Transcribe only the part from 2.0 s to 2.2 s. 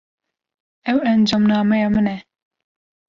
e.